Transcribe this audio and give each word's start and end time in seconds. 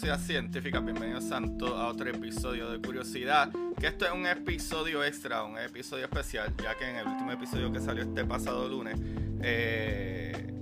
Curiosidad 0.00 0.26
Científica, 0.26 0.80
bienvenidos 0.80 1.24
Santo 1.24 1.76
a 1.76 1.88
otro 1.88 2.08
episodio 2.08 2.70
de 2.70 2.80
Curiosidad. 2.80 3.52
Que 3.78 3.88
esto 3.88 4.06
es 4.06 4.12
un 4.12 4.24
episodio 4.24 5.04
extra, 5.04 5.44
un 5.44 5.58
episodio 5.58 6.06
especial, 6.06 6.54
ya 6.56 6.74
que 6.74 6.88
en 6.88 6.96
el 6.96 7.06
último 7.06 7.30
episodio 7.32 7.70
que 7.70 7.80
salió 7.80 8.04
este 8.04 8.24
pasado 8.24 8.66
lunes, 8.66 8.98
eh, 9.42 10.54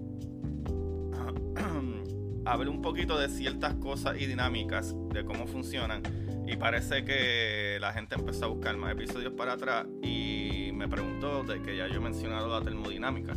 hablé 2.46 2.68
un 2.68 2.82
poquito 2.82 3.16
de 3.16 3.28
ciertas 3.28 3.74
cosas 3.74 4.20
y 4.20 4.26
dinámicas 4.26 4.92
de 5.12 5.24
cómo 5.24 5.46
funcionan. 5.46 6.02
Y 6.44 6.56
parece 6.56 7.04
que 7.04 7.78
la 7.80 7.92
gente 7.92 8.16
empezó 8.16 8.46
a 8.46 8.48
buscar 8.48 8.76
más 8.76 8.90
episodios 8.90 9.34
para 9.34 9.52
atrás 9.52 9.86
y 10.02 10.72
me 10.74 10.88
preguntó 10.88 11.44
de 11.44 11.62
que 11.62 11.76
ya 11.76 11.86
yo 11.86 11.98
he 11.98 12.00
mencionado 12.00 12.48
la 12.48 12.64
termodinámica 12.64 13.34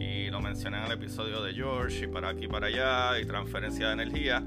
y 0.00 0.30
lo 0.30 0.40
mencioné 0.40 0.78
en 0.78 0.84
el 0.84 0.92
episodio 0.92 1.42
de 1.42 1.52
George 1.52 2.06
y 2.06 2.08
para 2.08 2.30
aquí 2.30 2.48
para 2.48 2.68
allá 2.68 3.20
y 3.20 3.26
transferencia 3.26 3.88
de 3.88 3.92
energía 3.92 4.42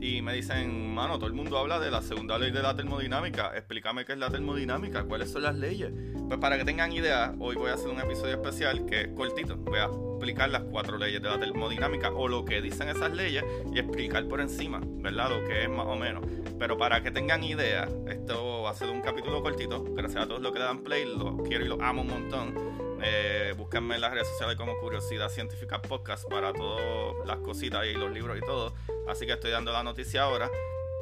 y 0.00 0.22
me 0.22 0.34
dicen, 0.34 0.94
mano, 0.94 1.18
todo 1.18 1.26
el 1.26 1.34
mundo 1.34 1.58
habla 1.58 1.78
de 1.78 1.90
la 1.90 2.00
segunda 2.00 2.38
ley 2.38 2.50
de 2.50 2.62
la 2.62 2.74
termodinámica, 2.74 3.52
explícame 3.54 4.04
qué 4.04 4.12
es 4.12 4.18
la 4.18 4.30
termodinámica, 4.30 5.04
cuáles 5.04 5.30
son 5.30 5.42
las 5.42 5.54
leyes. 5.54 5.92
Pues 6.26 6.40
para 6.40 6.56
que 6.56 6.64
tengan 6.64 6.90
idea, 6.92 7.34
hoy 7.38 7.56
voy 7.56 7.70
a 7.70 7.74
hacer 7.74 7.88
un 7.88 8.00
episodio 8.00 8.34
especial 8.34 8.86
que 8.86 9.02
es 9.02 9.08
cortito, 9.08 9.56
voy 9.56 9.78
a 9.78 9.84
explicar 9.84 10.48
las 10.50 10.62
cuatro 10.64 10.96
leyes 10.96 11.20
de 11.20 11.28
la 11.28 11.38
termodinámica 11.38 12.10
o 12.10 12.28
lo 12.28 12.44
que 12.44 12.62
dicen 12.62 12.88
esas 12.88 13.12
leyes 13.14 13.44
y 13.74 13.78
explicar 13.78 14.26
por 14.26 14.40
encima, 14.40 14.80
¿verdad? 14.82 15.30
Lo 15.30 15.46
que 15.46 15.64
es 15.64 15.68
más 15.68 15.86
o 15.86 15.96
menos. 15.96 16.24
Pero 16.58 16.78
para 16.78 17.02
que 17.02 17.10
tengan 17.10 17.42
idea, 17.42 17.86
esto 18.08 18.62
va 18.62 18.70
a 18.70 18.74
ser 18.74 18.88
un 18.88 19.02
capítulo 19.02 19.42
cortito, 19.42 19.84
gracias 19.94 20.24
a 20.24 20.26
todos 20.26 20.40
los 20.40 20.52
que 20.52 20.58
le 20.60 20.64
dan 20.64 20.82
play, 20.82 21.04
los 21.04 21.46
quiero 21.46 21.64
y 21.64 21.68
los 21.68 21.80
amo 21.80 22.02
un 22.02 22.08
montón. 22.08 22.89
Eh, 23.02 23.54
búsquenme 23.56 23.94
en 23.94 24.02
las 24.02 24.12
redes 24.12 24.28
sociales 24.28 24.56
como 24.56 24.76
Curiosidad 24.78 25.28
Científica 25.30 25.80
Podcast 25.80 26.28
para 26.28 26.52
todas 26.52 27.14
las 27.26 27.38
cositas 27.38 27.86
y 27.86 27.94
los 27.94 28.10
libros 28.10 28.36
y 28.38 28.40
todo. 28.40 28.74
Así 29.08 29.26
que 29.26 29.32
estoy 29.32 29.50
dando 29.50 29.72
la 29.72 29.82
noticia 29.82 30.22
ahora. 30.22 30.50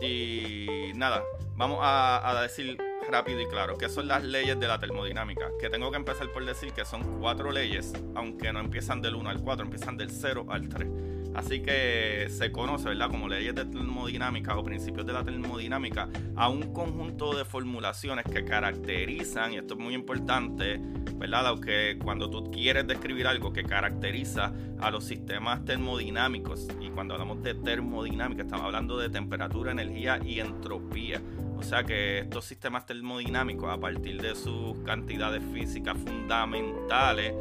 Y 0.01 0.93
nada, 0.95 1.25
vamos 1.57 1.81
a, 1.83 2.39
decir 2.43 2.79
rápido 3.11 3.41
y 3.41 3.47
claro 3.47 3.77
qué 3.77 3.89
son 3.89 4.07
las 4.07 4.23
leyes 4.23 4.59
de 4.61 4.69
la 4.69 4.79
termodinámica. 4.79 5.51
Que 5.59 5.71
tengo 5.71 5.91
que 5.91 5.97
empezar 5.97 6.31
por 6.31 6.45
decir 6.45 6.73
que 6.73 6.85
son 6.85 7.21
cuatro 7.21 7.51
leyes, 7.51 7.93
aunque 8.15 8.53
no 8.53 8.61
empiezan 8.61 9.03
del 9.03 9.17
1 9.17 9.31
al 9.31 9.43
4, 9.43 9.65
empiezan 9.65 9.97
del 9.97 10.11
0 10.11 10.47
al 10.49 10.69
3. 10.69 10.89
Así 11.39 11.61
que 11.61 12.27
se 12.31 12.51
conoce, 12.51 12.89
¿verdad? 12.89 13.09
Como 13.11 13.29
leyes 13.29 13.55
de 13.55 13.65
termodinámica 13.65 14.59
o 14.59 14.65
principios 14.65 15.07
de 15.07 15.13
la 15.13 15.23
termodinámica 15.23 16.09
a 16.35 16.49
un 16.49 16.73
conjunto 16.73 17.33
de 17.33 17.45
formulaciones 17.45 18.25
que 18.25 18.45
caracterizan, 18.45 19.53
y 19.53 19.59
esto 19.59 19.75
es 19.75 19.81
muy 19.81 19.95
importante, 19.95 20.81
¿verdad? 21.15 21.47
Aunque 21.47 21.97
cuando 22.03 22.29
tú 22.29 22.51
quieres 22.51 22.89
describir 22.89 23.29
algo 23.29 23.53
que 23.53 23.63
caracteriza 23.63 24.53
a 24.81 24.91
los 24.91 25.05
sistemas 25.05 25.65
termodinámicos, 25.65 26.67
y 26.81 26.91
cuando 26.91 27.15
hablamos 27.15 27.41
de 27.45 27.55
termodinámica 27.55 28.43
estamos 28.43 28.67
hablando 28.67 28.99
de 28.99 29.09
temperatura, 29.09 29.71
energía 29.71 30.19
y 30.21 30.41
entropía. 30.41 31.23
O 31.57 31.63
sea 31.63 31.85
que 31.85 32.19
estos 32.19 32.47
sistemas 32.47 32.85
termodinámicos, 32.85 33.71
a 33.71 33.79
partir 33.79 34.21
de 34.21 34.35
sus 34.35 34.77
cantidades 34.85 35.45
físicas 35.53 35.97
fundamentales, 35.99 37.33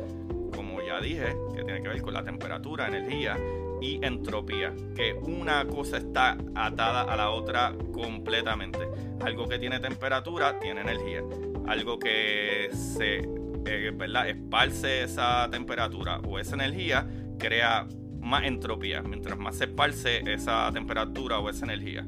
como 0.56 0.84
ya 0.84 1.02
dije, 1.02 1.35
que 1.56 1.64
tiene 1.64 1.81
que 1.81 1.88
ver 1.88 2.02
con 2.03 2.14
la 2.14 2.24
temperatura, 2.24 2.88
energía 2.88 3.35
y 3.81 4.03
entropía, 4.03 4.73
que 4.95 5.13
una 5.13 5.65
cosa 5.65 5.97
está 5.97 6.38
atada 6.55 7.03
a 7.03 7.15
la 7.15 7.29
otra 7.29 7.73
completamente. 7.93 8.79
Algo 9.21 9.47
que 9.47 9.59
tiene 9.59 9.79
temperatura 9.79 10.59
tiene 10.59 10.81
energía. 10.81 11.21
Algo 11.67 11.99
que 11.99 12.69
se 12.71 13.17
eh, 13.66 13.91
¿verdad? 13.93 14.29
esparce 14.29 15.03
esa 15.03 15.49
temperatura 15.49 16.19
o 16.19 16.39
esa 16.39 16.55
energía 16.55 17.07
crea 17.37 17.87
más 18.21 18.43
entropía, 18.43 19.01
mientras 19.01 19.37
más 19.37 19.57
se 19.57 19.66
esparce 19.66 20.21
esa 20.31 20.71
temperatura 20.71 21.39
o 21.39 21.49
esa 21.49 21.66
energía. 21.66 22.05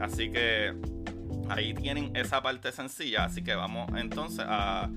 Así 0.00 0.30
que 0.30 0.74
ahí 1.48 1.74
tienen 1.74 2.14
esa 2.14 2.42
parte 2.42 2.72
sencilla, 2.72 3.24
así 3.24 3.42
que 3.42 3.54
vamos 3.54 3.90
entonces 3.96 4.44
a 4.46 4.90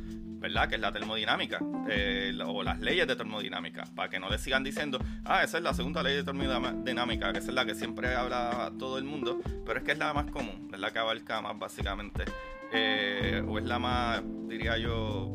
¿verdad? 0.43 0.67
Que 0.67 0.75
es 0.75 0.81
la 0.81 0.91
termodinámica, 0.91 1.59
eh, 1.89 2.37
o 2.45 2.63
las 2.63 2.77
leyes 2.81 3.07
de 3.07 3.15
termodinámica, 3.15 3.85
para 3.95 4.09
que 4.09 4.19
no 4.19 4.29
le 4.29 4.37
sigan 4.37 4.61
diciendo, 4.61 4.99
ah, 5.23 5.41
esa 5.41 5.57
es 5.57 5.63
la 5.63 5.73
segunda 5.73 6.03
ley 6.03 6.17
de 6.17 6.23
termodinámica, 6.25 7.31
que 7.31 7.39
esa 7.39 7.47
es 7.47 7.53
la 7.53 7.65
que 7.65 7.73
siempre 7.73 8.13
habla 8.13 8.73
todo 8.77 8.97
el 8.97 9.05
mundo, 9.05 9.39
pero 9.65 9.79
es 9.79 9.85
que 9.85 9.93
es 9.93 9.97
la 9.97 10.13
más 10.13 10.29
común, 10.31 10.69
es 10.73 10.79
la 10.81 10.91
que 10.91 10.99
abarca 10.99 11.41
más 11.41 11.57
básicamente, 11.57 12.25
eh, 12.73 13.41
o 13.47 13.57
es 13.57 13.63
la 13.63 13.79
más, 13.79 14.21
diría 14.49 14.77
yo, 14.77 15.31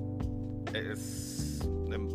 es, 0.75 1.67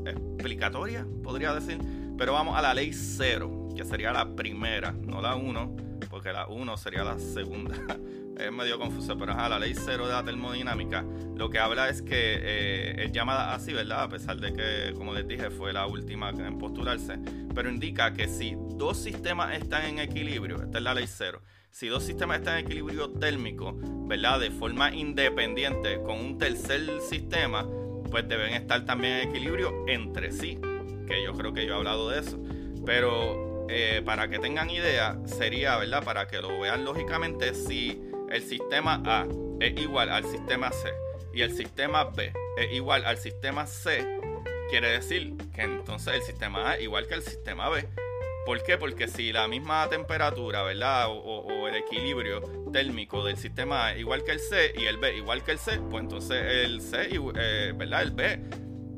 explicatoria, 0.06 1.08
podría 1.24 1.52
decir, 1.56 1.80
pero 2.16 2.34
vamos 2.34 2.56
a 2.56 2.62
la 2.62 2.76
ley 2.76 2.94
cero, 2.94 3.70
que 3.76 3.86
sería 3.86 4.14
la 4.14 4.36
primera, 4.36 4.92
no 4.92 5.20
la 5.20 5.34
uno, 5.34 5.76
porque 6.12 6.32
la 6.32 6.46
uno 6.46 6.78
sería 6.78 7.04
la 7.04 7.18
segunda. 7.18 7.74
Es 8.38 8.52
medio 8.52 8.80
confuso, 8.80 9.18
pero 9.18 9.34
ajá, 9.34 9.50
la 9.50 9.60
ley 9.60 9.74
cero 9.76 10.08
de 10.08 10.14
la 10.14 10.24
termodinámica 10.24 11.06
lo 11.36 11.50
que 11.50 11.60
habla 11.60 11.90
es 11.90 12.02
que 12.02 12.38
eh, 12.42 13.06
es 13.06 13.12
llamada 13.12 13.54
así, 13.54 13.74
¿verdad? 13.74 14.04
A 14.04 14.10
pesar 14.10 14.38
de 14.38 14.54
que, 14.54 14.94
como 14.96 15.14
les 15.14 15.28
dije, 15.28 15.50
fue 15.50 15.74
la 15.74 15.88
última 15.88 16.30
en 16.30 16.58
postularse, 16.58 17.18
pero 17.54 17.70
indica 17.70 18.14
que 18.14 18.28
si 18.28 18.56
dos 18.78 18.98
sistemas 18.98 19.56
están 19.56 19.86
en 19.86 20.00
equilibrio, 20.00 20.64
esta 20.64 20.78
es 20.78 20.84
la 20.84 20.94
ley 20.94 21.06
cero, 21.08 21.42
si 21.72 21.88
dos 21.88 22.04
sistemas 22.04 22.40
están 22.40 22.60
en 22.60 22.66
equilibrio 22.66 23.10
térmico, 23.12 23.76
¿verdad? 24.08 24.40
De 24.40 24.52
forma 24.52 24.94
independiente 24.94 26.02
con 26.04 26.20
un 26.20 26.38
tercer 26.38 27.02
sistema, 27.02 27.68
pues 28.12 28.28
deben 28.28 28.54
estar 28.54 28.86
también 28.86 29.14
en 29.14 29.30
equilibrio 29.30 29.86
entre 29.88 30.32
sí, 30.32 30.60
que 31.08 31.24
yo 31.24 31.34
creo 31.34 31.52
que 31.54 31.66
yo 31.66 31.74
he 31.74 31.78
hablado 31.78 32.10
de 32.10 32.20
eso, 32.20 32.40
pero 32.86 33.66
eh, 33.70 34.04
para 34.06 34.28
que 34.28 34.38
tengan 34.38 34.70
idea, 34.70 35.18
sería, 35.26 35.78
¿verdad? 35.78 36.04
Para 36.04 36.28
que 36.28 36.42
lo 36.42 36.60
vean 36.60 36.86
lógicamente, 36.86 37.56
si 37.56 38.02
el 38.34 38.42
sistema 38.42 39.02
A 39.06 39.28
es 39.60 39.80
igual 39.80 40.10
al 40.10 40.26
sistema 40.26 40.72
C 40.72 40.90
y 41.34 41.42
el 41.42 41.56
sistema 41.56 42.06
B 42.06 42.34
es 42.58 42.74
igual 42.74 43.06
al 43.06 43.18
sistema 43.18 43.68
C, 43.68 44.20
quiere 44.70 44.92
decir 44.92 45.36
que 45.54 45.62
entonces 45.62 46.16
el 46.16 46.22
sistema 46.24 46.72
A 46.72 46.76
es 46.76 46.84
igual 46.84 47.08
que 47.08 47.14
el 47.16 47.22
sistema 47.22 47.70
B. 47.70 47.88
¿Por 48.46 48.62
qué? 48.64 48.78
Porque 48.78 49.08
si 49.08 49.32
la 49.32 49.48
misma 49.48 49.88
temperatura, 49.88 50.64
¿verdad? 50.64 51.06
O, 51.10 51.68
el 51.68 51.76
equilibrio 51.76 52.42
térmico 52.74 53.24
del 53.24 53.38
sistema 53.38 53.86
A 53.86 53.94
es 53.94 54.00
igual 54.00 54.24
que 54.24 54.32
el 54.32 54.40
C 54.40 54.74
y 54.78 54.86
el 54.86 54.98
B 54.98 55.16
igual 55.16 55.44
que 55.44 55.52
el 55.52 55.60
C, 55.60 55.80
pues 55.90 56.04
entonces 56.04 56.44
el 56.66 56.82
C, 56.82 57.10
eh, 57.36 57.74
¿verdad? 57.76 58.02
El 58.02 58.12
B 58.12 58.40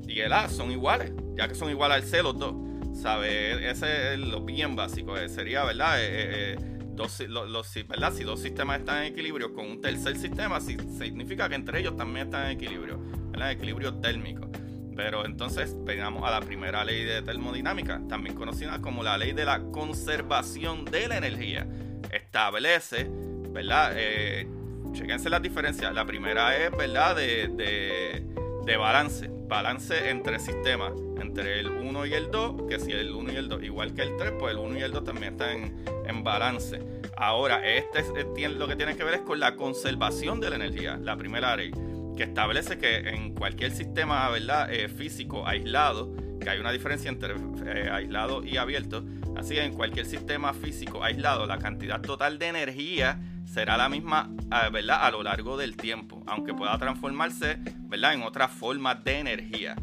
y 0.07 0.21
el 0.21 0.33
A 0.33 0.49
son 0.49 0.71
iguales, 0.71 1.11
ya 1.35 1.47
que 1.47 1.55
son 1.55 1.69
iguales 1.69 1.97
al 1.97 2.03
C 2.03 2.23
los 2.23 2.39
dos. 2.39 2.55
¿Sabe? 2.93 3.69
Ese 3.69 4.13
es 4.13 4.19
lo 4.19 4.41
bien 4.41 4.75
básico. 4.75 5.17
Eh, 5.17 5.27
sería, 5.27 5.65
¿verdad? 5.65 5.97
Eh, 5.99 6.55
Dos, 6.95 7.19
los, 7.27 7.73
¿verdad? 7.87 8.13
si 8.13 8.23
dos 8.23 8.41
sistemas 8.41 8.79
están 8.79 9.03
en 9.03 9.13
equilibrio 9.13 9.53
con 9.53 9.65
un 9.65 9.81
tercer 9.81 10.17
sistema, 10.17 10.61
significa 10.61 11.49
que 11.49 11.55
entre 11.55 11.79
ellos 11.79 11.97
también 11.97 12.27
están 12.27 12.45
en 12.45 12.51
equilibrio, 12.51 12.99
¿verdad? 13.31 13.51
equilibrio 13.51 13.95
térmico. 13.95 14.49
Pero 14.95 15.25
entonces 15.25 15.75
vengamos 15.83 16.23
a 16.23 16.31
la 16.31 16.39
primera 16.39 16.85
ley 16.85 17.03
de 17.03 17.21
termodinámica, 17.21 18.01
también 18.07 18.35
conocida 18.35 18.79
como 18.79 19.03
la 19.03 19.17
ley 19.17 19.33
de 19.33 19.43
la 19.43 19.59
conservación 19.59 20.85
de 20.85 21.09
la 21.09 21.17
energía. 21.17 21.67
Establece, 22.11 23.09
¿verdad? 23.09 23.91
Eh, 23.95 24.47
chequense 24.93 25.29
las 25.29 25.41
diferencias. 25.41 25.93
La 25.93 26.05
primera 26.05 26.55
es, 26.55 26.71
¿verdad? 26.71 27.17
De, 27.17 28.25
de 28.65 28.77
balance. 28.77 29.29
Balance 29.47 30.09
entre 30.09 30.39
sistemas. 30.39 30.93
Entre 31.21 31.59
el 31.59 31.69
1 31.69 32.05
y 32.05 32.13
el 32.13 32.31
2. 32.31 32.63
Que 32.67 32.79
si 32.79 32.91
el 32.91 33.13
1 33.13 33.33
y 33.33 33.35
el 33.35 33.47
2 33.47 33.63
igual 33.63 33.93
que 33.93 34.01
el 34.01 34.17
3, 34.17 34.33
pues 34.39 34.53
el 34.53 34.59
1 34.59 34.79
y 34.79 34.81
el 34.81 34.91
2 34.91 35.03
también 35.03 35.33
están 35.33 35.85
en, 36.07 36.23
balance. 36.23 36.79
Ahora, 37.17 37.65
este 37.65 37.99
es, 37.99 38.51
lo 38.51 38.67
que 38.67 38.75
tiene 38.75 38.95
que 38.95 39.03
ver 39.03 39.15
es 39.15 39.21
con 39.21 39.39
la 39.39 39.55
conservación 39.55 40.39
de 40.39 40.49
la 40.49 40.55
energía. 40.55 40.97
La 40.97 41.15
primera 41.15 41.55
ley. 41.55 41.71
que 42.17 42.23
establece 42.23 42.77
que 42.77 42.97
en 43.09 43.35
cualquier 43.35 43.71
sistema 43.71 44.29
¿verdad? 44.29 44.73
Eh, 44.73 44.87
físico 44.87 45.45
aislado, 45.45 46.15
que 46.39 46.49
hay 46.49 46.59
una 46.59 46.71
diferencia 46.71 47.09
entre 47.09 47.33
eh, 47.65 47.89
aislado 47.91 48.43
y 48.43 48.57
abierto, 48.57 49.03
así 49.35 49.59
en 49.59 49.73
cualquier 49.73 50.05
sistema 50.05 50.53
físico 50.53 51.03
aislado, 51.03 51.45
la 51.45 51.59
cantidad 51.59 52.01
total 52.01 52.39
de 52.39 52.47
energía 52.47 53.19
será 53.45 53.77
la 53.77 53.89
misma 53.89 54.29
ah, 54.51 54.69
¿verdad? 54.69 54.99
a 55.01 55.11
lo 55.11 55.23
largo 55.23 55.57
del 55.57 55.77
tiempo, 55.77 56.23
aunque 56.27 56.53
pueda 56.53 56.77
transformarse 56.77 57.57
¿verdad? 57.87 58.13
en 58.13 58.23
otras 58.23 58.51
formas 58.51 59.03
de 59.03 59.19
energía. 59.19 59.75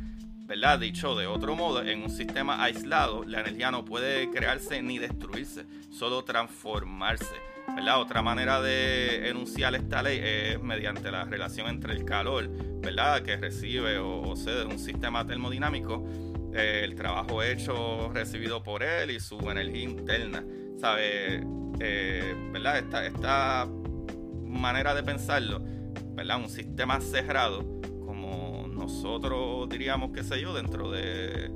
¿verdad? 0.47 0.79
Dicho 0.79 1.15
de 1.17 1.27
otro 1.27 1.57
modo, 1.57 1.83
en 1.83 2.03
un 2.03 2.11
sistema 2.11 2.63
aislado, 2.63 3.25
la 3.25 3.41
energía 3.41 3.71
no 3.71 3.85
puede 3.85 4.29
crearse 4.31 4.83
ni 4.83 4.99
destruirse, 4.99 5.65
solo 5.91 6.25
transformarse. 6.25 7.35
¿verdad? 7.75 8.01
Otra 8.01 8.21
manera 8.23 8.61
de 8.61 9.29
enunciar 9.31 9.75
esta 9.75 10.03
ley 10.03 10.21
es 10.23 10.63
mediante 10.63 11.11
la 11.11 11.25
relación 11.25 11.69
entre 11.69 11.95
el 11.95 12.05
calor 12.05 12.51
¿verdad? 12.81 13.23
que 13.23 13.37
recibe 13.37 13.99
o, 13.99 14.37
cede 14.37 14.65
un 14.65 14.79
sistema 14.79 15.25
termodinámico, 15.27 16.05
eh, 16.53 16.83
el 16.85 16.95
trabajo 16.97 17.43
hecho 17.43 18.11
recibido 18.13 18.63
por 18.63 18.83
él 18.83 19.11
y 19.11 19.21
su 19.21 19.39
energía 19.51 19.85
interna. 19.85 20.45
¿Sabe? 20.83 21.47
Eh, 21.79 22.35
¿verdad? 22.51 22.79
Esta, 22.79 23.07
esta 23.07 23.69
manera 24.45 24.97
de 24.97 25.05
pensarlo, 25.05 25.61
¿verdad? 26.17 26.39
Un 26.39 26.49
sistema 26.49 27.01
cerrado, 27.01 27.81
como 28.05 28.67
nosotros 28.67 29.69
diríamos, 29.69 30.11
qué 30.13 30.25
sé 30.25 30.41
yo, 30.41 30.53
dentro 30.53 30.91
de 30.91 31.53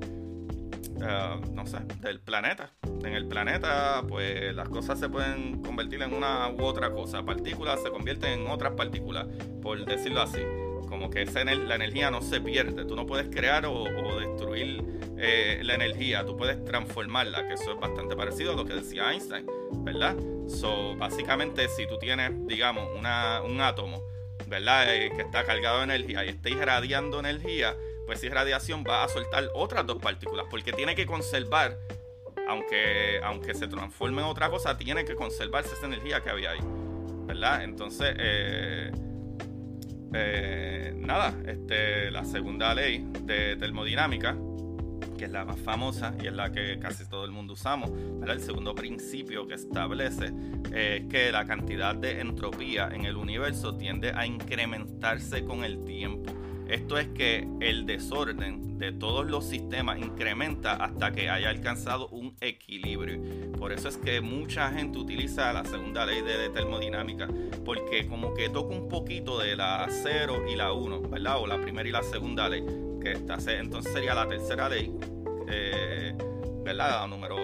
eh, 1.00 1.40
no 1.52 1.66
sé, 1.66 1.78
del 2.00 2.20
planeta. 2.20 2.70
En 3.04 3.14
el 3.14 3.26
planeta, 3.26 4.04
pues 4.08 4.54
las 4.54 4.68
cosas 4.68 5.00
se 5.00 5.08
pueden 5.08 5.60
convertir 5.60 6.02
en 6.02 6.14
una 6.14 6.48
u 6.48 6.62
otra 6.62 6.92
cosa. 6.92 7.24
Partículas 7.24 7.82
se 7.82 7.90
convierten 7.90 8.42
en 8.42 8.46
otras 8.46 8.74
partículas, 8.74 9.26
por 9.60 9.84
decirlo 9.84 10.22
así. 10.22 10.40
Como 10.88 11.10
que 11.10 11.22
esa, 11.22 11.44
la 11.44 11.74
energía 11.74 12.12
no 12.12 12.22
se 12.22 12.40
pierde. 12.40 12.84
Tú 12.84 12.94
no 12.94 13.06
puedes 13.06 13.28
crear 13.28 13.66
o, 13.66 13.86
destruir 14.20 14.84
eh, 15.18 15.60
la 15.62 15.74
energía. 15.74 16.24
Tú 16.24 16.36
puedes 16.36 16.64
transformarla, 16.64 17.46
que 17.46 17.54
eso 17.54 17.72
es 17.72 17.80
bastante 17.80 18.16
parecido 18.16 18.52
a 18.52 18.56
lo 18.56 18.64
que 18.64 18.74
decía 18.74 19.12
Einstein, 19.12 19.46
¿verdad? 19.84 20.16
So, 20.48 20.96
básicamente, 20.96 21.68
si 21.68 21.86
tú 21.86 21.98
tienes, 21.98 22.32
digamos, 22.46 22.88
una, 22.96 23.42
un 23.42 23.60
átomo, 23.60 24.02
¿verdad? 24.46 24.94
Eh, 24.94 25.10
que 25.14 25.22
está 25.22 25.44
cargado 25.44 25.78
de 25.78 25.84
energía 25.84 26.24
y 26.24 26.28
está 26.28 26.50
irradiando 26.50 27.20
energía, 27.20 27.76
pues 28.06 28.20
si 28.20 28.26
es 28.26 28.32
radiación 28.32 28.84
va 28.88 29.04
a 29.04 29.08
soltar 29.08 29.48
otras 29.54 29.86
dos 29.86 29.98
partículas, 29.98 30.46
porque 30.50 30.72
tiene 30.72 30.94
que 30.94 31.06
conservar, 31.06 31.78
aunque, 32.48 33.20
aunque 33.24 33.54
se 33.54 33.66
transforme 33.66 34.22
en 34.22 34.28
otra 34.28 34.50
cosa, 34.50 34.76
tiene 34.76 35.04
que 35.04 35.14
conservarse 35.14 35.74
esa 35.74 35.86
energía 35.86 36.22
que 36.22 36.30
había 36.30 36.50
ahí, 36.50 36.60
¿verdad? 37.26 37.64
Entonces, 37.64 38.14
eh, 38.18 38.92
nada, 40.94 41.34
este, 41.46 42.10
la 42.10 42.24
segunda 42.24 42.74
ley 42.74 43.04
de 43.22 43.56
termodinámica, 43.56 44.36
que 45.16 45.24
es 45.24 45.30
la 45.30 45.44
más 45.44 45.58
famosa 45.58 46.14
y 46.22 46.26
es 46.26 46.32
la 46.32 46.52
que 46.52 46.78
casi 46.78 47.08
todo 47.08 47.24
el 47.24 47.32
mundo 47.32 47.54
usamos. 47.54 47.90
El 48.26 48.40
segundo 48.40 48.74
principio 48.74 49.46
que 49.46 49.54
establece 49.54 50.32
es 50.72 51.06
que 51.06 51.32
la 51.32 51.44
cantidad 51.44 51.94
de 51.94 52.20
entropía 52.20 52.88
en 52.92 53.04
el 53.04 53.16
universo 53.16 53.76
tiende 53.76 54.12
a 54.14 54.26
incrementarse 54.26 55.44
con 55.44 55.64
el 55.64 55.84
tiempo. 55.84 56.32
Esto 56.68 56.98
es 56.98 57.06
que 57.08 57.46
el 57.60 57.86
desorden 57.86 58.78
de 58.78 58.92
todos 58.92 59.26
los 59.30 59.44
sistemas 59.44 59.98
incrementa 59.98 60.72
hasta 60.72 61.12
que 61.12 61.30
haya 61.30 61.48
alcanzado 61.48 62.08
un 62.08 62.34
equilibrio. 62.40 63.52
Por 63.52 63.72
eso 63.72 63.88
es 63.88 63.96
que 63.96 64.20
mucha 64.20 64.70
gente 64.72 64.98
utiliza 64.98 65.52
la 65.52 65.64
segunda 65.64 66.04
ley 66.04 66.22
de, 66.22 66.48
termodinámica, 66.50 67.28
porque 67.64 68.08
como 68.08 68.34
que 68.34 68.48
toca 68.48 68.74
un 68.74 68.88
poquito 68.88 69.38
de 69.38 69.56
la 69.56 69.86
0 69.88 70.44
y 70.52 70.56
la 70.56 70.72
1, 70.72 71.02
¿verdad? 71.02 71.40
O 71.40 71.46
la 71.46 71.60
primera 71.60 71.88
y 71.88 71.92
la 71.92 72.02
segunda 72.02 72.48
ley, 72.48 72.64
que 73.00 73.12
está, 73.12 73.38
entonces 73.52 73.92
sería 73.92 74.14
la 74.14 74.26
tercera 74.26 74.68
ley, 74.68 74.92
eh, 75.48 76.14
¿verdad? 76.64 77.02
La 77.02 77.06
número 77.06 77.36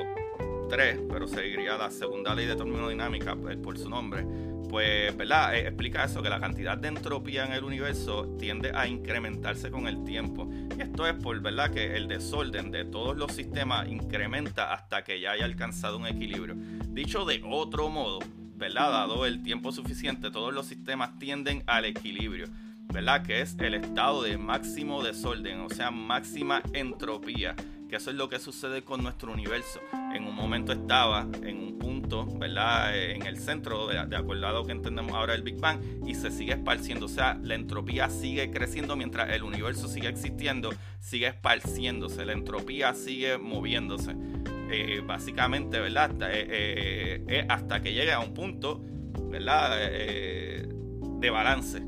3, 0.69 1.01
pero 1.09 1.29
seguiría 1.29 1.77
la 1.77 1.91
segunda 1.91 2.35
ley 2.35 2.47
de 2.47 2.57
termodinámica 2.57 3.37
pues, 3.37 3.57
por 3.57 3.79
su 3.79 3.89
nombre 3.89 4.27
pues, 4.73 5.15
¿verdad? 5.15 5.55
Eh, 5.55 5.67
explica 5.69 6.05
eso, 6.05 6.23
que 6.23 6.31
la 6.31 6.41
cantidad 6.41 6.79
de 6.79 6.89
entropía 6.89 7.45
en 7.45 7.53
el 7.53 7.63
universo 7.63 8.35
tiende 8.39 8.73
a 8.75 8.87
incrementarse 8.87 9.71
con 9.71 9.87
el 9.87 10.03
tiempo. 10.03 10.49
Y 10.79 10.81
esto 10.81 11.07
es 11.07 11.13
por, 11.13 11.39
¿verdad? 11.41 11.71
Que 11.71 11.95
el 11.95 12.09
desorden 12.09 12.71
de 12.71 12.87
todos 12.87 13.15
los 13.15 13.33
sistemas 13.33 13.87
incrementa 13.87 14.73
hasta 14.73 15.05
que 15.05 15.21
ya 15.21 15.33
haya 15.33 15.45
alcanzado 15.45 15.99
un 15.99 16.07
equilibrio. 16.07 16.55
Dicho 16.89 17.27
de 17.27 17.43
otro 17.45 17.91
modo, 17.91 18.21
¿verdad? 18.57 18.91
Dado 18.91 19.27
el 19.27 19.43
tiempo 19.43 19.73
suficiente, 19.73 20.31
todos 20.31 20.55
los 20.55 20.65
sistemas 20.65 21.19
tienden 21.19 21.63
al 21.67 21.85
equilibrio. 21.85 22.47
¿verdad? 22.91 23.23
Que 23.25 23.43
es 23.43 23.57
el 23.59 23.75
estado 23.75 24.23
de 24.23 24.39
máximo 24.39 25.03
desorden, 25.03 25.61
o 25.61 25.71
sea, 25.71 25.91
máxima 25.91 26.63
entropía 26.75 27.55
que 27.93 27.97
eso 27.97 28.09
es 28.09 28.17
lo 28.17 28.31
que 28.31 28.39
sucede 28.39 28.83
con 28.83 29.03
nuestro 29.03 29.31
universo. 29.35 29.79
En 30.15 30.25
un 30.25 30.35
momento 30.35 30.73
estaba 30.73 31.29
en 31.43 31.59
un 31.59 31.79
punto, 31.79 31.92
¿verdad? 32.39 32.97
En 32.97 33.27
el 33.27 33.39
centro, 33.39 33.89
de, 33.89 34.17
acuerdo 34.17 34.47
a 34.47 34.53
lo 34.53 34.65
que 34.65 34.73
entendemos 34.73 35.13
ahora 35.13 35.35
el 35.35 35.43
Big 35.43 35.59
Bang, 35.59 35.81
y 36.07 36.15
se 36.15 36.31
sigue 36.31 36.53
esparciendo. 36.53 37.07
O 37.07 37.09
sea, 37.09 37.39
la 37.43 37.55
entropía 37.55 38.09
sigue 38.11 38.51
creciendo 38.51 38.97
mientras 38.97 39.31
el 39.31 39.43
universo 39.43 39.89
sigue 39.89 40.09
existiendo, 40.09 40.71
sigue 41.01 41.29
esparciéndose, 41.29 42.25
la 42.25 42.33
entropía 42.33 42.95
sigue 42.95 43.39
moviéndose. 43.39 44.15
Eh, 44.71 45.03
básicamente, 45.07 45.81
¿verdad? 45.81 46.13
Eh, 46.31 47.25
eh, 47.29 47.47
hasta 47.49 47.83
que 47.83 47.93
llegue 47.93 48.13
a 48.13 48.21
un 48.21 48.33
punto, 48.33 48.83
¿verdad? 49.31 49.79
de 49.79 51.31
balance 51.31 51.83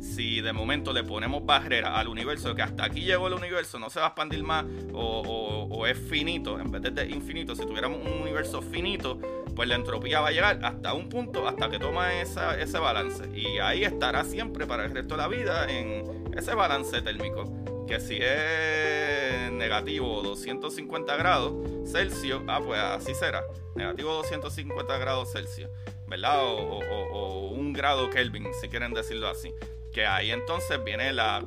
si 0.00 0.40
de 0.40 0.52
momento 0.52 0.92
le 0.92 1.04
ponemos 1.04 1.44
barrera 1.44 1.98
al 1.98 2.08
universo, 2.08 2.54
que 2.54 2.62
hasta 2.62 2.84
aquí 2.84 3.02
llegó 3.02 3.28
el 3.28 3.34
universo, 3.34 3.78
no 3.78 3.90
se 3.90 4.00
va 4.00 4.06
a 4.06 4.08
expandir 4.08 4.42
más 4.42 4.64
o, 4.92 5.67
es 5.88 5.98
finito, 5.98 6.58
en 6.58 6.70
vez 6.70 6.82
de 6.82 7.06
infinito, 7.06 7.54
si 7.54 7.66
tuviéramos 7.66 8.00
un 8.04 8.22
universo 8.22 8.62
finito, 8.62 9.18
pues 9.54 9.68
la 9.68 9.74
entropía 9.74 10.20
va 10.20 10.28
a 10.28 10.30
llegar 10.30 10.60
hasta 10.62 10.94
un 10.94 11.08
punto, 11.08 11.48
hasta 11.48 11.68
que 11.68 11.78
toma 11.78 12.20
esa, 12.20 12.58
ese 12.60 12.78
balance. 12.78 13.24
Y 13.34 13.58
ahí 13.58 13.84
estará 13.84 14.24
siempre 14.24 14.66
para 14.66 14.84
el 14.84 14.92
resto 14.92 15.16
de 15.16 15.22
la 15.22 15.28
vida 15.28 15.66
en 15.68 16.32
ese 16.36 16.54
balance 16.54 17.02
térmico. 17.02 17.44
Que 17.86 18.00
si 18.00 18.18
es 18.20 19.50
negativo 19.50 20.22
250 20.22 21.16
grados 21.16 21.54
Celsius, 21.90 22.42
ah, 22.46 22.60
pues 22.64 22.78
así 22.80 23.14
será. 23.14 23.42
Negativo 23.74 24.12
250 24.12 24.98
grados 24.98 25.32
Celsius, 25.32 25.70
¿verdad? 26.06 26.44
O, 26.44 26.80
o 26.80 27.48
un 27.48 27.72
grado 27.72 28.10
Kelvin, 28.10 28.48
si 28.60 28.68
quieren 28.68 28.92
decirlo 28.92 29.28
así. 29.28 29.52
Que 29.92 30.06
ahí 30.06 30.30
entonces 30.30 30.82
viene 30.84 31.12
la, 31.12 31.44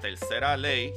tercera 0.00 0.56
ley, 0.56 0.92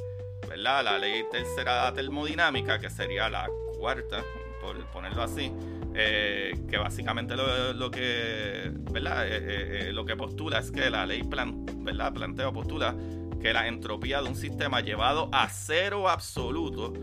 La 0.64 0.98
ley 0.98 1.24
tercera 1.30 1.92
termodinámica, 1.92 2.78
que 2.78 2.88
sería 2.88 3.28
la 3.28 3.46
cuarta, 3.78 4.24
por 4.62 4.82
ponerlo 4.86 5.22
así, 5.22 5.52
eh, 5.94 6.58
que 6.70 6.78
básicamente 6.78 7.36
lo, 7.36 7.90
que, 7.90 8.72
¿verdad? 8.90 9.28
Eh, 9.28 9.88
eh, 9.88 9.92
lo 9.92 10.06
que 10.06 10.16
postula 10.16 10.60
es 10.60 10.70
que 10.70 10.88
la 10.88 11.04
ley 11.04 11.22
plan, 11.22 11.66
¿verdad? 11.84 12.14
plantea 12.14 12.48
o 12.48 12.54
postula 12.54 12.96
que 13.42 13.52
la 13.52 13.68
entropía 13.68 14.22
de 14.22 14.28
un 14.30 14.36
sistema 14.36 14.80
llevado 14.80 15.28
a 15.32 15.50
cero 15.50 16.08
absoluto 16.08 16.94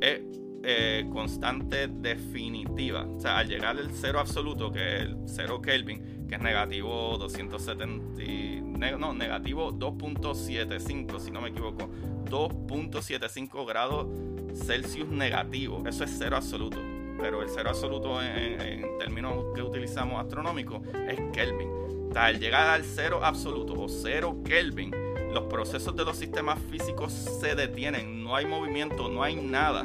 es 0.00 0.20
constante 1.12 1.88
definitiva. 1.88 3.04
O 3.04 3.20
sea, 3.20 3.38
al 3.38 3.48
llegar 3.48 3.76
al 3.76 3.90
cero 3.92 4.20
absoluto, 4.20 4.72
que 4.72 4.80
es 4.80 5.02
el 5.04 5.16
cero 5.26 5.62
Kelvin, 5.62 6.26
que 6.28 6.34
es 6.34 6.40
negativo 6.40 7.16
270, 7.18 8.98
no, 8.98 9.14
negativo 9.14 9.72
2.75, 9.72 11.20
si 11.20 11.30
no 11.30 11.40
me 11.40 11.48
equivoco, 11.48 11.88
2.75 12.28 13.66
grados 13.66 14.06
Celsius 14.54 15.08
negativo, 15.08 15.82
eso 15.86 16.04
es 16.04 16.14
cero 16.18 16.36
absoluto, 16.36 16.78
pero 17.20 17.42
el 17.42 17.48
cero 17.48 17.70
absoluto 17.70 18.22
en, 18.22 18.98
términos 18.98 19.46
que 19.54 19.62
utilizamos 19.62 20.20
astronómicos 20.20 20.82
es 21.08 21.20
Kelvin. 21.32 21.70
al 22.14 22.40
llegar 22.40 22.68
al 22.68 22.84
cero 22.84 23.20
absoluto 23.22 23.74
o 23.74 23.88
cero 23.88 24.38
Kelvin, 24.44 24.92
los 25.32 25.44
procesos 25.44 25.94
de 25.94 26.04
los 26.04 26.16
sistemas 26.16 26.58
físicos 26.70 27.12
se 27.12 27.54
detienen, 27.54 28.22
no 28.22 28.34
hay 28.34 28.46
movimiento, 28.46 29.08
no 29.08 29.22
hay 29.22 29.36
nada. 29.36 29.84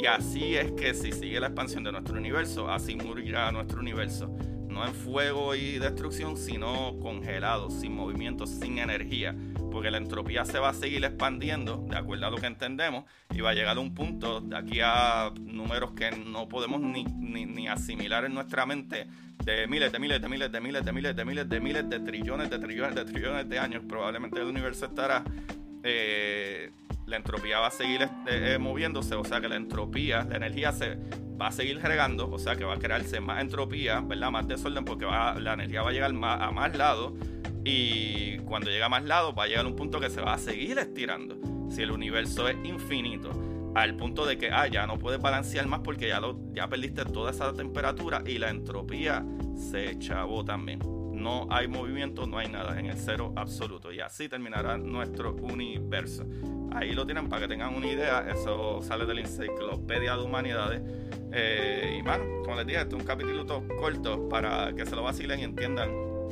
Y 0.00 0.06
así 0.06 0.54
es 0.54 0.70
que 0.72 0.94
si 0.94 1.10
sigue 1.10 1.40
la 1.40 1.48
expansión 1.48 1.82
de 1.82 1.90
nuestro 1.90 2.16
universo, 2.16 2.70
así 2.70 2.94
morirá 2.94 3.50
nuestro 3.50 3.80
universo 3.80 4.30
no 4.68 4.86
en 4.86 4.94
fuego 4.94 5.54
y 5.54 5.78
destrucción, 5.78 6.36
sino 6.36 6.98
congelado, 7.00 7.70
sin 7.70 7.94
movimiento, 7.94 8.46
sin 8.46 8.78
energía, 8.78 9.34
porque 9.72 9.90
la 9.90 9.98
entropía 9.98 10.44
se 10.44 10.58
va 10.58 10.68
a 10.68 10.74
seguir 10.74 11.04
expandiendo, 11.04 11.84
de 11.88 11.96
acuerdo 11.96 12.26
a 12.26 12.30
lo 12.30 12.36
que 12.36 12.46
entendemos, 12.46 13.04
y 13.34 13.40
va 13.40 13.50
a 13.50 13.54
llegar 13.54 13.76
a 13.76 13.80
un 13.80 13.94
punto 13.94 14.40
de 14.40 14.56
aquí 14.56 14.80
a 14.82 15.32
números 15.40 15.92
que 15.92 16.10
no 16.12 16.48
podemos 16.48 16.80
ni, 16.80 17.04
ni, 17.04 17.66
asimilar 17.66 18.24
en 18.24 18.34
nuestra 18.34 18.66
mente 18.66 19.06
de 19.44 19.66
miles, 19.66 19.90
de 19.90 19.98
miles, 19.98 20.20
de 20.20 20.28
miles, 20.28 20.52
de 20.52 20.60
miles, 20.60 20.84
de 20.84 20.92
miles, 20.92 21.16
de 21.16 21.24
miles, 21.24 21.48
de 21.48 21.60
miles, 21.60 21.90
de 21.90 22.00
trillones, 22.00 22.50
de 22.50 22.58
trillones, 22.58 22.94
de 22.94 23.04
trillones 23.04 23.48
de 23.48 23.58
años. 23.58 23.82
Probablemente 23.88 24.38
el 24.38 24.46
universo 24.46 24.86
estará... 24.86 25.24
Eh, 25.82 26.70
la 27.08 27.16
entropía 27.16 27.58
va 27.58 27.68
a 27.68 27.70
seguir 27.70 28.02
este, 28.02 28.54
eh, 28.54 28.58
moviéndose, 28.58 29.14
o 29.14 29.24
sea 29.24 29.40
que 29.40 29.48
la 29.48 29.56
entropía, 29.56 30.24
la 30.24 30.36
energía 30.36 30.72
se 30.72 30.98
va 31.40 31.48
a 31.48 31.52
seguir 31.52 31.80
regando, 31.80 32.30
o 32.30 32.38
sea 32.38 32.56
que 32.56 32.64
va 32.64 32.74
a 32.74 32.78
crearse 32.78 33.20
más 33.20 33.40
entropía, 33.40 34.00
¿verdad? 34.00 34.30
Más 34.30 34.46
desorden 34.46 34.84
porque 34.84 35.06
va, 35.06 35.38
la 35.40 35.54
energía 35.54 35.82
va 35.82 35.90
a 35.90 35.92
llegar 35.92 36.12
más, 36.12 36.40
a 36.40 36.50
más 36.50 36.76
lados 36.76 37.12
Y 37.64 38.38
cuando 38.38 38.70
llega 38.70 38.86
a 38.86 38.88
más 38.88 39.04
lados 39.04 39.34
va 39.38 39.44
a 39.44 39.46
llegar 39.46 39.64
a 39.64 39.68
un 39.68 39.76
punto 39.76 40.00
que 40.00 40.10
se 40.10 40.20
va 40.20 40.34
a 40.34 40.38
seguir 40.38 40.78
estirando. 40.78 41.38
Si 41.70 41.82
el 41.82 41.90
universo 41.90 42.48
es 42.48 42.56
infinito, 42.64 43.30
al 43.74 43.94
punto 43.94 44.26
de 44.26 44.36
que 44.36 44.50
ah, 44.50 44.66
ya 44.66 44.86
no 44.86 44.98
puedes 44.98 45.20
balancear 45.20 45.66
más 45.66 45.80
porque 45.80 46.08
ya, 46.08 46.20
lo, 46.20 46.38
ya 46.52 46.68
perdiste 46.68 47.04
toda 47.04 47.30
esa 47.30 47.52
temperatura 47.52 48.22
y 48.26 48.38
la 48.38 48.50
entropía 48.50 49.24
se 49.54 49.98
chavó 49.98 50.44
también. 50.44 50.97
No 51.28 51.46
hay 51.50 51.68
movimiento, 51.68 52.26
no 52.26 52.38
hay 52.38 52.48
nada 52.48 52.80
en 52.80 52.86
el 52.86 52.96
cero 52.96 53.34
absoluto. 53.36 53.92
Y 53.92 54.00
así 54.00 54.30
terminará 54.30 54.78
nuestro 54.78 55.34
universo. 55.34 56.24
Ahí 56.72 56.92
lo 56.92 57.04
tienen 57.04 57.28
para 57.28 57.42
que 57.42 57.48
tengan 57.48 57.74
una 57.74 57.86
idea. 57.86 58.26
Eso 58.30 58.80
sale 58.80 59.04
de 59.04 59.12
la 59.12 59.20
Enciclopedia 59.20 60.16
de 60.16 60.22
Humanidades. 60.22 60.80
Eh, 61.30 61.98
y 61.98 62.02
bueno, 62.02 62.24
como 62.44 62.56
les 62.56 62.66
dije, 62.66 62.80
este 62.80 62.96
es 62.96 63.02
un 63.02 63.06
capítulo 63.06 63.44
corto 63.78 64.26
para 64.30 64.72
que 64.72 64.86
se 64.86 64.96
lo 64.96 65.02
vacilen 65.02 65.40
y 65.40 65.44
entiendan 65.44 65.90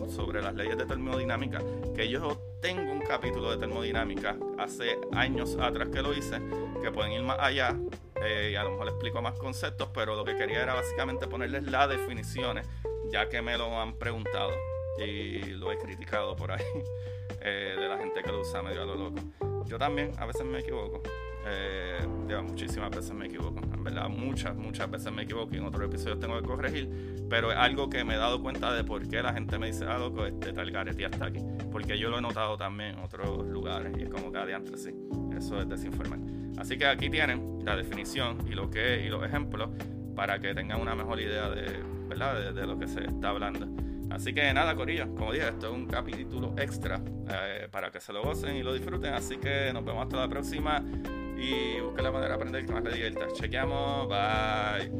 sobre 0.08 0.40
las 0.40 0.54
leyes 0.54 0.78
de 0.78 0.86
termodinámica. 0.86 1.60
Que 1.94 2.08
yo 2.08 2.56
tengo 2.62 2.90
un 2.90 3.02
capítulo 3.02 3.50
de 3.50 3.58
termodinámica 3.58 4.38
hace 4.56 4.98
años 5.12 5.58
atrás 5.60 5.90
que 5.90 6.00
lo 6.00 6.14
hice, 6.14 6.40
que 6.82 6.90
pueden 6.90 7.12
ir 7.12 7.22
más 7.22 7.36
allá. 7.38 7.76
Eh, 8.24 8.52
y 8.52 8.56
a 8.56 8.64
lo 8.64 8.70
mejor 8.70 8.88
explico 8.88 9.20
más 9.20 9.38
conceptos, 9.38 9.90
pero 9.92 10.16
lo 10.16 10.24
que 10.24 10.36
quería 10.36 10.62
era 10.62 10.72
básicamente 10.72 11.26
ponerles 11.26 11.70
las 11.70 11.86
definiciones, 11.86 12.66
ya 13.12 13.28
que 13.28 13.42
me 13.42 13.58
lo 13.58 13.78
han 13.78 13.98
preguntado 13.98 14.52
y 15.04 15.38
lo 15.52 15.72
he 15.72 15.78
criticado 15.78 16.36
por 16.36 16.52
ahí, 16.52 16.64
eh, 17.40 17.76
de 17.78 17.88
la 17.88 17.98
gente 17.98 18.22
que 18.22 18.30
lo 18.30 18.40
usa 18.40 18.62
medio 18.62 18.82
a 18.82 18.86
lo 18.86 18.94
loco. 18.94 19.20
Yo 19.66 19.78
también 19.78 20.12
a 20.18 20.26
veces 20.26 20.44
me 20.44 20.60
equivoco. 20.60 21.02
Eh, 21.48 22.00
muchísimas 22.42 22.90
veces 22.90 23.12
me 23.12 23.26
equivoco. 23.26 23.60
En 23.60 23.84
verdad, 23.84 24.08
muchas, 24.08 24.54
muchas 24.56 24.90
veces 24.90 25.12
me 25.12 25.22
equivoco 25.22 25.54
y 25.54 25.58
en 25.58 25.64
otros 25.64 25.84
episodios 25.84 26.18
tengo 26.18 26.40
que 26.40 26.46
corregir. 26.46 26.88
Pero 27.28 27.50
es 27.50 27.56
algo 27.56 27.88
que 27.88 28.04
me 28.04 28.14
he 28.14 28.16
dado 28.16 28.42
cuenta 28.42 28.72
de 28.72 28.82
por 28.84 29.06
qué 29.08 29.22
la 29.22 29.32
gente 29.32 29.58
me 29.58 29.68
dice, 29.68 29.84
ah, 29.86 29.98
loco, 29.98 30.26
este 30.26 30.52
tal 30.52 30.70
garete 30.70 31.04
hasta 31.04 31.26
aquí. 31.26 31.40
Porque 31.70 31.98
yo 31.98 32.10
lo 32.10 32.18
he 32.18 32.20
notado 32.20 32.56
también 32.56 32.90
en 32.90 32.98
otros 33.00 33.46
lugares 33.46 33.92
y 33.98 34.02
es 34.02 34.08
como 34.08 34.32
cada 34.32 34.46
día 34.46 34.56
entre 34.56 34.76
sí. 34.76 34.90
Eso 35.36 35.60
es 35.60 35.68
desinformar. 35.68 36.18
Así 36.58 36.78
que 36.78 36.86
aquí 36.86 37.10
tienen 37.10 37.64
la 37.64 37.76
definición 37.76 38.38
y 38.50 38.54
lo 38.54 38.70
que 38.70 39.04
y 39.04 39.08
los 39.08 39.22
ejemplos 39.24 39.70
para 40.14 40.38
que 40.38 40.54
tengan 40.54 40.80
una 40.80 40.94
mejor 40.94 41.20
idea 41.20 41.50
de, 41.50 41.82
¿verdad? 42.08 42.54
de 42.54 42.66
lo 42.66 42.78
que 42.78 42.88
se 42.88 43.04
está 43.04 43.28
hablando. 43.28 43.66
Así 44.16 44.32
que 44.32 44.50
nada, 44.54 44.74
Corillo, 44.74 45.14
como 45.14 45.30
dije, 45.30 45.46
esto 45.46 45.66
es 45.66 45.74
un 45.74 45.86
capítulo 45.86 46.54
extra 46.56 47.02
eh, 47.28 47.68
para 47.70 47.90
que 47.90 48.00
se 48.00 48.14
lo 48.14 48.22
gocen 48.22 48.56
y 48.56 48.62
lo 48.62 48.72
disfruten. 48.72 49.12
Así 49.12 49.36
que 49.36 49.70
nos 49.74 49.84
vemos 49.84 50.04
hasta 50.04 50.16
la 50.16 50.26
próxima 50.26 50.82
y 51.36 51.78
busquen 51.80 52.02
la 52.02 52.10
manera 52.10 52.30
de 52.30 52.34
aprender 52.34 52.64
que 52.64 52.72
más 52.72 52.82
les 52.82 52.94
divierta. 52.94 53.26
Chequeamos, 53.34 54.08
bye. 54.08 54.90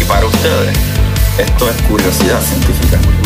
Y 0.00 0.04
para 0.04 0.26
ustedes, 0.26 0.78
esto 1.38 1.70
es 1.70 1.82
curiosidad 1.88 2.40
científica. 2.42 3.19